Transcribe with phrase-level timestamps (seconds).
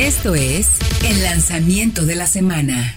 [0.00, 2.96] Esto es el lanzamiento de la semana.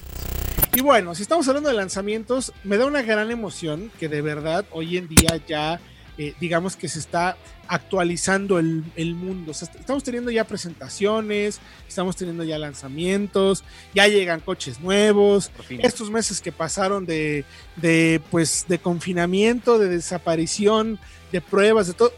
[0.74, 4.66] Y bueno, si estamos hablando de lanzamientos, me da una gran emoción que de verdad
[4.72, 5.82] hoy en día ya,
[6.18, 7.36] eh, digamos que se está
[7.68, 9.52] actualizando el, mundo.
[9.52, 15.52] estamos teniendo ya presentaciones, estamos teniendo ya lanzamientos, ya llegan coches nuevos.
[15.70, 17.44] Estos meses que pasaron de,
[17.76, 20.98] de, pues, de confinamiento, de desaparición,
[21.34, 22.14] de pruebas, de todo,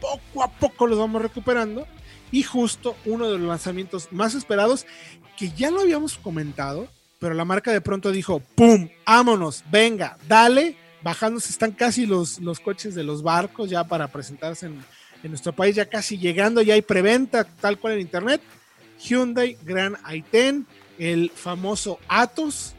[0.00, 1.84] poco a poco los vamos recuperando.
[2.32, 4.86] Y justo uno de los lanzamientos más esperados,
[5.36, 6.88] que ya lo habíamos comentado,
[7.18, 8.88] pero la marca de pronto dijo, ¡pum!
[9.06, 9.62] ¡Vámonos!
[9.70, 10.76] Venga, dale.
[11.02, 14.84] Bajándose están casi los, los coches de los barcos ya para presentarse en,
[15.24, 18.40] nuestro país, ya casi llegando, ya hay preventa tal cual en internet.
[18.98, 20.64] Hyundai Grand i10,
[20.98, 22.74] el famoso Atos,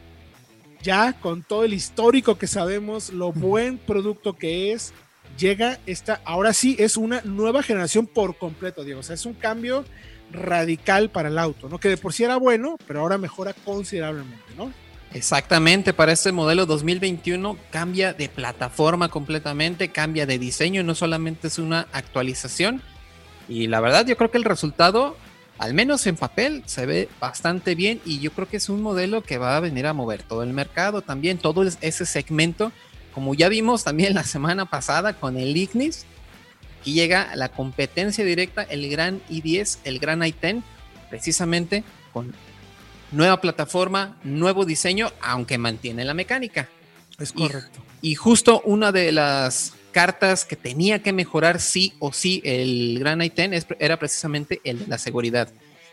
[0.82, 4.92] ya con todo el histórico que sabemos, lo buen producto que es,
[5.38, 9.00] llega esta, ahora sí es una nueva generación por completo, Diego.
[9.00, 9.84] O sea, es un cambio
[10.32, 11.78] radical para el auto, ¿no?
[11.78, 14.72] Que de por sí era bueno, pero ahora mejora considerablemente, ¿no?
[15.14, 21.58] Exactamente, para este modelo 2021 cambia de plataforma completamente, cambia de diseño, no solamente es
[21.58, 22.80] una actualización.
[23.46, 25.18] Y la verdad yo creo que el resultado,
[25.58, 29.22] al menos en papel, se ve bastante bien y yo creo que es un modelo
[29.22, 32.72] que va a venir a mover todo el mercado también, todo ese segmento,
[33.12, 36.06] como ya vimos también la semana pasada con el Ignis,
[36.82, 40.64] Aquí llega la competencia directa, el Gran i10, el Gran i10,
[41.10, 42.34] precisamente con
[43.12, 46.68] nueva plataforma, nuevo diseño, aunque mantiene la mecánica.
[47.20, 47.78] Es correcto.
[48.00, 53.20] Y, justo una de las cartas que tenía que mejorar sí o sí el Gran
[53.20, 55.50] i10 era precisamente el de la seguridad,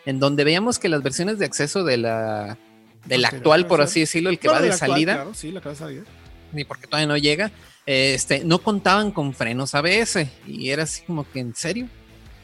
[0.08, 2.58] en donde veíamos que las versiones de acceso de la
[3.06, 6.03] del actual, por así decirlo, el que va de salida, sí, la de
[6.52, 7.52] ni porque todavía no llega,
[7.86, 11.88] este, no contaban con frenos ABS y era así como que en serio,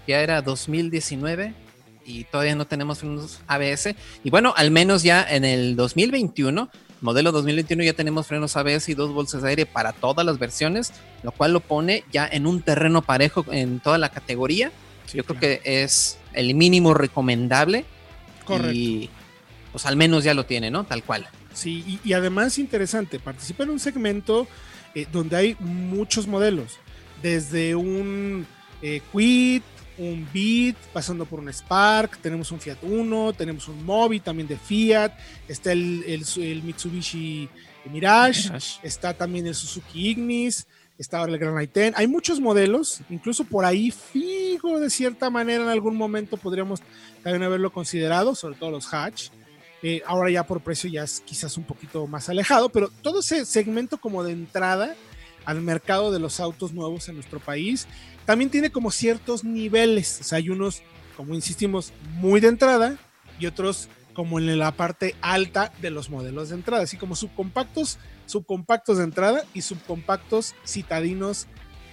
[0.08, 1.54] ya era 2019
[2.06, 6.70] y todavía no tenemos frenos ABS y bueno, al menos ya en el 2021
[7.02, 10.92] modelo 2021 ya tenemos frenos ABS y dos bolsas de aire para todas las versiones,
[11.24, 14.72] lo cual lo pone ya en un terreno parejo en toda la categoría.
[15.14, 17.86] Yo creo que es el mínimo recomendable.
[18.44, 18.74] Correcto.
[18.74, 19.10] Y
[19.72, 20.84] pues al menos ya lo tiene, ¿no?
[20.84, 21.28] Tal cual.
[21.56, 24.48] Sí, y, y además interesante, participa en un segmento
[24.94, 26.80] eh, donde hay muchos modelos,
[27.22, 28.46] desde un
[28.82, 29.62] eh, Quid,
[29.98, 34.58] un Beat, pasando por un Spark, tenemos un Fiat Uno, tenemos un Mobi también de
[34.58, 35.12] Fiat,
[35.48, 37.50] está el, el, Mitsubishi
[37.92, 38.52] Mirage,
[38.84, 40.68] está también el Suzuki Ignis,
[40.98, 45.64] está ahora el Grand i10, hay muchos modelos, incluso por ahí fijo de cierta manera
[45.64, 46.82] en algún momento podríamos
[47.22, 49.30] también haberlo considerado, sobre todo los hatch.
[49.84, 53.46] Eh, ahora ya por precio ya es quizás un poquito más alejado, pero todo ese
[53.46, 54.96] segmento como de entrada
[55.46, 57.88] al mercado de los autos nuevos en nuestro país
[58.26, 60.20] también tiene como ciertos niveles.
[60.22, 60.82] O sea, hay unos,
[61.16, 62.98] como insistimos, muy de entrada
[63.40, 68.00] y otros como en la parte alta de los modelos de entrada, así como subcompactos,
[68.26, 71.48] subcompactos de entrada y subcompactos citadinos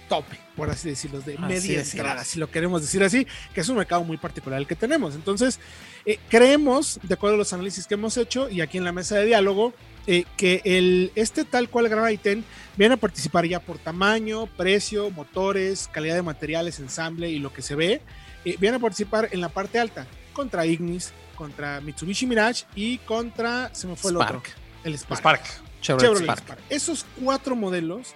[0.07, 3.77] tope, por así decirlo, de media entrada, si lo queremos decir así, que es un
[3.77, 5.15] mercado muy particular el que tenemos.
[5.15, 5.59] Entonces,
[6.05, 9.15] eh, creemos, de acuerdo a los análisis que hemos hecho y aquí en la mesa
[9.15, 9.73] de diálogo,
[10.05, 12.43] eh, que el, este tal cual Gran i10
[12.75, 17.61] viene a participar ya por tamaño, precio, motores, calidad de materiales, ensamble y lo que
[17.61, 18.01] se ve,
[18.43, 23.73] eh, viene a participar en la parte alta contra Ignis, contra Mitsubishi Mirage y contra,
[23.73, 24.43] se me fue el otro,
[24.83, 25.19] el Spark.
[25.19, 26.59] Spark.
[26.69, 28.15] Esos cuatro modelos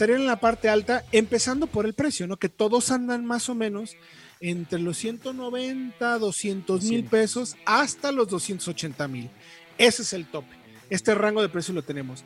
[0.00, 2.38] estarían en la parte alta, empezando por el precio, ¿no?
[2.38, 3.96] Que todos andan más o menos
[4.40, 9.28] entre los 190, 200 mil pesos hasta los 280 mil.
[9.76, 10.56] Ese es el tope.
[10.88, 12.24] Este rango de precio lo tenemos.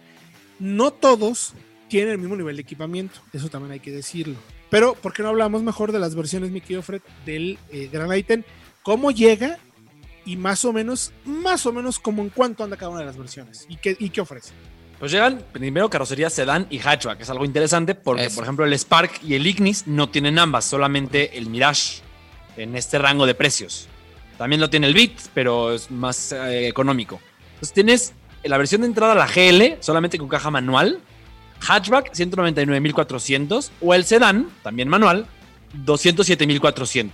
[0.60, 1.54] No todos
[1.88, 4.36] tienen el mismo nivel de equipamiento, eso también hay que decirlo.
[4.70, 8.44] Pero, ¿por qué no hablamos mejor de las versiones, Mickey Fred, del eh, Gran Item?
[8.84, 9.58] ¿Cómo llega?
[10.24, 13.18] Y más o menos, más o menos, como en cuánto anda cada una de las
[13.18, 13.66] versiones.
[13.68, 14.52] ¿Y qué, y qué ofrece?
[15.04, 18.72] Pues llegan primero carrocería sedán y hatchback, que es algo interesante porque, por ejemplo, el
[18.72, 22.00] Spark y el Ignis no tienen ambas, solamente el Mirage
[22.56, 23.86] en este rango de precios.
[24.38, 27.20] También lo tiene el Beat, pero es más eh, económico.
[27.48, 28.14] Entonces tienes
[28.44, 31.00] la versión de entrada, la GL, solamente con caja manual,
[31.60, 35.26] hatchback 199.400 o el sedán, también manual,
[35.84, 37.10] 207.400.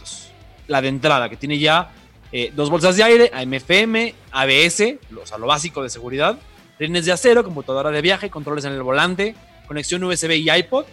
[0.69, 1.91] La de entrada, que tiene ya
[2.31, 4.81] eh, dos bolsas de aire, AMFM, ABS,
[5.21, 6.39] o sea, lo básico de seguridad,
[6.81, 9.37] rines de acero, computadora de viaje, controles en el volante,
[9.69, 10.87] conexión USB y iPod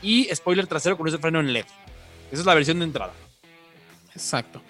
[0.00, 1.66] y spoiler trasero con ese freno en LED.
[2.30, 3.12] Esa es la versión de entrada.
[4.14, 4.62] Exacto.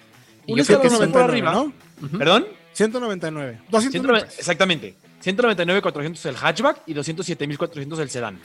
[0.47, 1.71] Y yo creo que es por arriba, ¿no?
[2.17, 2.47] ¿Perdón?
[2.73, 3.61] 199.
[3.69, 4.27] 299.
[4.37, 4.95] Exactamente.
[5.23, 8.39] 199.400 el hatchback y 207.400 el sedán.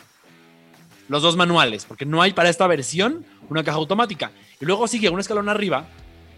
[1.08, 4.30] Los dos manuales, porque no hay para esta versión una caja automática.
[4.60, 5.86] Y luego sigue un escalón arriba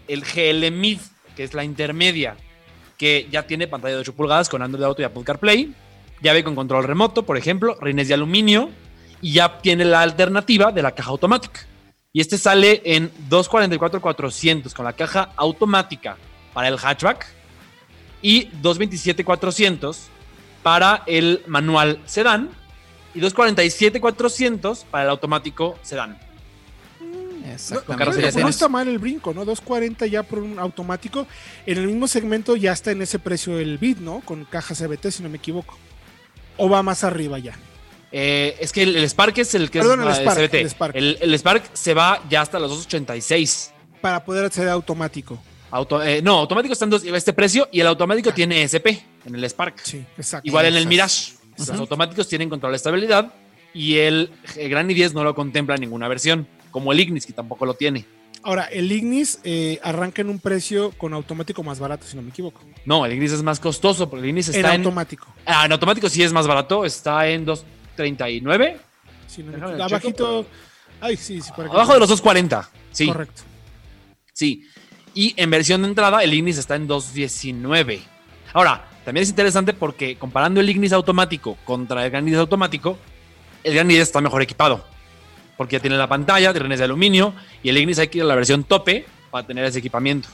[0.07, 0.99] el GL Mid,
[1.35, 2.35] que es la intermedia,
[2.97, 5.73] que ya tiene pantalla de 8 pulgadas con Android Auto y Apple CarPlay,
[6.21, 8.69] llave con control remoto, por ejemplo, rines de aluminio,
[9.21, 11.61] y ya tiene la alternativa de la caja automática.
[12.11, 16.17] Y este sale en 244-400 con la caja automática
[16.53, 17.25] para el hatchback
[18.21, 19.97] y 227-400
[20.61, 22.49] para el manual sedán
[23.15, 26.19] y 247-400 para el automático sedán.
[27.87, 29.45] No, no, está mal el brinco, ¿no?
[29.45, 31.27] 240 ya por un automático.
[31.65, 34.21] En el mismo segmento ya está en ese precio el bit, ¿no?
[34.21, 35.77] Con caja CBT, si no me equivoco.
[36.57, 37.57] ¿O va más arriba ya?
[38.11, 40.53] Eh, es que el, Spark es el que es el Spark, CBT.
[40.53, 40.95] el Spark.
[40.95, 43.71] El, Spark se va ya hasta los 286.
[44.01, 45.41] Para poder acceder a automático.
[45.71, 49.33] Auto, eh, no, automático está en dos, este precio y el automático tiene SP en
[49.33, 49.79] el Spark.
[49.81, 50.47] Sí, exacto.
[50.47, 50.89] Igual en el Exacto.
[50.89, 51.33] Mirage.
[51.57, 53.33] Los automáticos tienen control de estabilidad
[53.73, 57.31] y el, el Gran i10 no lo contempla en ninguna versión, como el Ignis, que
[57.31, 58.05] tampoco lo tiene.
[58.41, 62.29] Ahora, el Ignis eh, arranca en un precio con automático más barato, si no me
[62.29, 62.61] equivoco.
[62.83, 64.81] No, el Ignis es más costoso, porque el Ignis está en.
[64.81, 65.27] automático.
[65.45, 68.77] Ah, en automático sí es más barato, está en 239.
[69.27, 70.45] Si no me Abajito.
[70.99, 71.73] Ay, sí, sí, por aquí.
[71.73, 72.69] Abajo de los 240.
[72.91, 73.43] Sí, Correcto.
[74.33, 74.65] sí.
[75.13, 78.01] Y en versión de entrada, el Ignis está en 219.
[78.51, 82.97] Ahora, también es interesante porque comparando el Ignis automático contra el Gran i10 automático,
[83.63, 84.85] el Gran i10 está mejor equipado.
[85.57, 88.27] Porque ya tiene la pantalla, tiene de aluminio y el Ignis hay que ir a
[88.27, 90.29] la versión tope para tener ese equipamiento.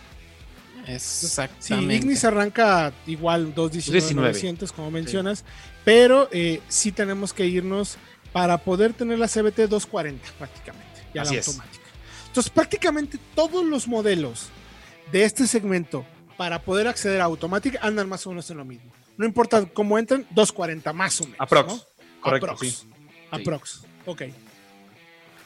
[0.86, 1.96] Sí, Exactamente.
[1.96, 4.28] Ignis arranca igual 219, 19.
[4.30, 5.46] 900, como mencionas,
[5.84, 7.98] pero eh, sí tenemos que irnos
[8.32, 11.48] para poder tener la CBT 240 prácticamente, ya Así la es.
[11.48, 11.86] automática.
[12.28, 14.50] Entonces, prácticamente todos los modelos
[15.12, 16.06] de este segmento
[16.38, 18.92] para poder acceder a automática andan más o menos en lo mismo.
[19.18, 21.40] No importa cómo entren, 240 más o menos.
[21.42, 21.68] Aprox.
[21.74, 21.82] ¿no?
[22.22, 22.68] Correcto, Aprox.
[22.68, 22.88] sí.
[23.32, 23.82] Aprox.
[24.06, 24.22] Ok.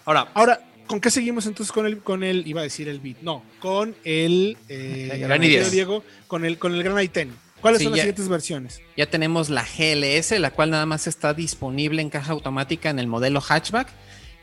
[0.06, 3.18] Ahora, Ahora, ¿con qué seguimos entonces con el, con el, iba a decir el bit,
[3.22, 5.70] no, con el, eh, Gran i10.
[5.70, 7.30] Diego, con el, con el Gran i10.
[7.62, 8.82] ¿Cuáles Sí, son las ya- siguientes versiones?
[8.98, 13.08] Ya tenemos la GLS, la cual nada más está disponible en caja automática en el
[13.08, 13.88] modelo hatchback,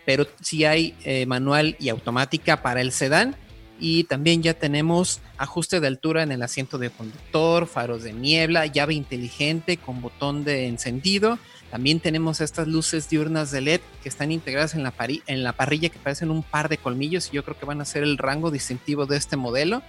[0.07, 3.37] pero sí hay eh, manual y automática para el sedán.
[3.81, 8.67] Y también ya tenemos ajuste de altura en el asiento de conductor, faros de niebla,
[8.67, 11.39] llave inteligente con botón de encendido.
[11.71, 14.93] También tenemos estas luces diurnas de LED que están integradas en la,
[15.27, 17.85] en la parrilla que parecen un par de colmillos y yo creo que van a
[17.85, 19.83] ser el rango distintivo de este modelo.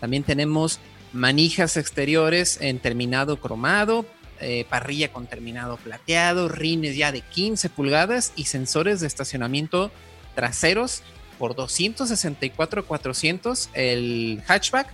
[0.00, 0.78] También tenemos
[1.12, 4.04] manijas exteriores en terminado cromado,
[4.40, 9.90] eh, parrilla con terminado plateado, rines ya de 15 pulgadas y sensores de estacionamiento
[10.34, 11.02] traseros
[11.38, 14.88] por 264-400 el hatchback,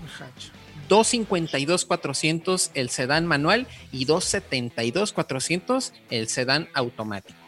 [0.88, 7.38] 252-400 el sedán manual y 272-400 el sedán automático.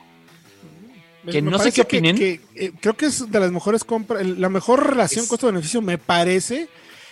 [1.30, 2.16] Que no sé qué opinen.
[2.16, 5.82] que, eh, creo que es de las mejores compras, el- la mejor relación Es- costo-beneficio
[5.82, 6.68] me parece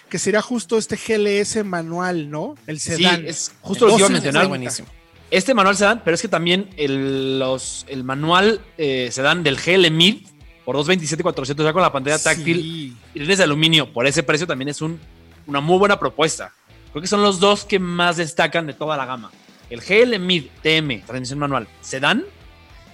[0.08, 2.54] que sería justo este GLS manual, ¿no?
[2.68, 3.26] El sí, sedán.
[3.26, 4.46] es justo lo que iba a 12, mencionar.
[4.48, 4.88] buenísimo.
[5.32, 9.90] Este manual sedán, pero es que también el, los, el manual eh, sedán del GL
[9.90, 10.18] Mid
[10.64, 12.96] por 227-400 ya con la pantalla táctil Sí.
[13.14, 14.98] y lentes de aluminio por ese precio también es un,
[15.46, 16.52] una muy buena propuesta.
[16.90, 19.30] Creo que son los dos que más destacan de toda la gama.
[19.70, 22.24] El GL Mid TM, transmisión manual sedán,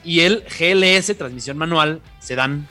[0.05, 2.67] y el GLS, transmisión manual sedán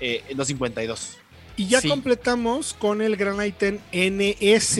[0.00, 1.18] eh, en 252.
[1.56, 1.88] Y ya Sí.
[1.88, 4.74] completamos con el Granite NS,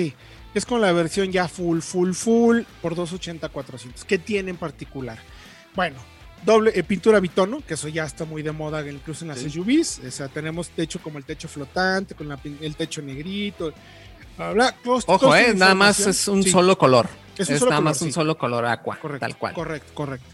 [0.53, 4.05] que es con la versión ya full, full, full por 280-400.
[4.07, 5.19] ¿Qué tiene en particular?
[5.75, 5.97] Bueno,
[6.45, 9.51] doble eh, pintura bitono, que eso ya está muy de moda incluso en las Sí.
[9.51, 10.01] SUVs.
[10.07, 13.73] O sea, tenemos techo como el techo flotante, con la el techo negrito.
[14.37, 14.77] Bla, bla.
[14.85, 17.09] Cost- Ojo, de eh, nada más es un Sí, solo color.
[17.37, 19.55] Es Es, solo nada color, más un solo color aqua, Correcto, tal cual.
[19.55, 20.27] Correcto, correcto.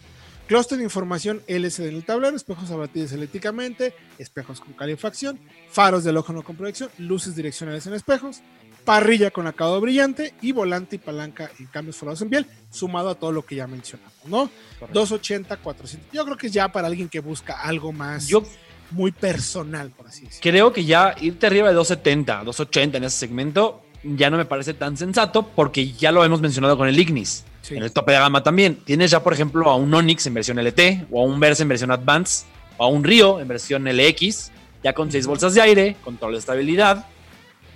[0.47, 6.19] Clúster de información LCD en el tablero, espejos abatidos eléctricamente, espejos con calefacción, faros del
[6.19, 8.43] ojo no con proyección, luces direccionales en espejos,
[8.85, 13.15] parrilla con acabado brillante y volante y palanca en cambios forrados en piel, sumado a
[13.15, 14.51] todo lo que ya mencionamos, ¿no?
[14.93, 16.13] 280, 400.
[16.13, 18.43] Yo creo que es ya para alguien que busca algo más Yo
[18.91, 20.41] muy personal, por así decirlo.
[20.43, 24.75] creo que ya irte arriba de 270, 280 en ese segmento ya no me parece
[24.75, 27.45] tan sensato porque ya lo hemos mencionado con el Ignis.
[27.63, 27.77] Sí.
[27.77, 28.77] En el tope de gama también.
[28.77, 31.71] Tienes ya, por ejemplo, a un Onix en versión LT, o a un Versa en
[31.71, 32.45] versión Advance,
[32.77, 36.39] o a un Rio en versión LX, ya con seis bolsas de aire, control de
[36.39, 37.07] estabilidad,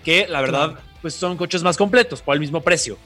[0.05, 0.79] que la verdad.
[1.01, 2.99] Pues son coches más completos por el mismo precio.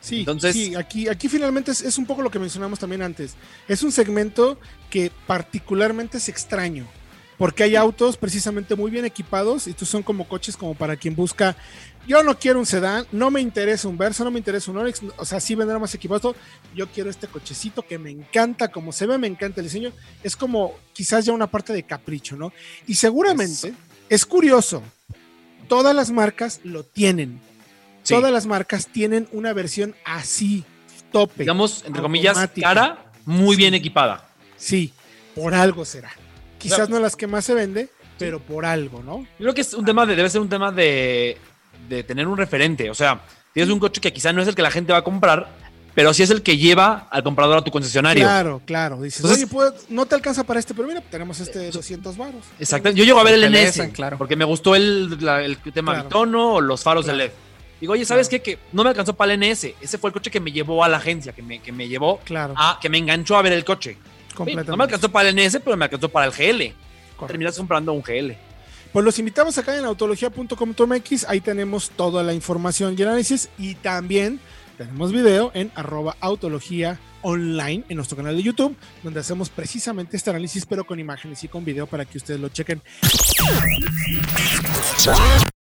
[0.00, 3.34] Sí, Entonces- sí, aquí, aquí finalmente es, es un poco lo que mencionamos también antes.
[3.66, 4.58] Es un segmento
[4.90, 6.86] que particularmente es extraño,
[7.38, 11.14] porque hay autos precisamente muy bien equipados y estos son como coches como para quien
[11.16, 11.56] busca,
[12.06, 15.02] yo no quiero un sedán, no me interesa un Versa, no me interesa un Onix,
[15.16, 16.36] o sea, sí vendrá más equipado,
[16.74, 20.36] yo quiero este cochecito que me encanta, como se ve, me encanta el diseño, es
[20.36, 22.52] como quizás ya una parte de capricho, ¿no?
[22.86, 23.74] Y seguramente
[24.08, 24.82] es curioso,
[25.68, 27.40] todas las marcas lo tienen.
[28.06, 30.64] todas las marcas tienen una versión así,
[31.12, 31.42] tope.
[31.42, 34.28] Digamos, entre comillas, cara, muy bien equipada.
[34.56, 34.92] Sí,
[35.34, 36.10] por algo será.
[36.58, 39.20] Quizás no las que más se vende, pero por algo, ¿no?
[39.20, 41.36] Yo creo que es un tema de, debe ser un tema de,
[41.88, 42.90] de tener un referente.
[42.90, 43.20] O sea,
[43.52, 45.48] tienes un coche que quizás no es el que la gente va a comprar,
[45.96, 48.22] pero sí es el que lleva al comprador a tu concesionario.
[48.22, 49.00] Claro, claro.
[49.00, 49.46] Dices, oye,
[49.88, 52.44] no te alcanza para este, pero mira, tenemos este de 200 baros.
[52.60, 52.90] Exacto.
[52.90, 54.18] Yo llego a ver el NS, claro.
[54.18, 57.30] porque me gustó el, el tema bitono o los faros de LED.
[57.80, 58.42] Digo, oye, ¿sabes qué?
[58.42, 59.68] Que no me alcanzó para el NS.
[59.80, 62.18] Ese fue el coche que me llevó a la agencia, que me, que me llevó
[62.24, 62.52] claro.
[62.58, 63.96] a, que me enganchó a ver el coche.
[64.66, 66.74] No me alcanzó para el NS, pero me alcanzó para el GL.
[67.26, 68.32] Terminas comprando un GL.
[68.92, 74.40] Pues los invitamos acá en autología.com.mx, ahí tenemos toda la información y análisis y también
[74.76, 80.30] tenemos video en arroba autología online en nuestro canal de YouTube, donde hacemos precisamente este
[80.30, 82.82] análisis, pero con imágenes y con video para que ustedes lo chequen.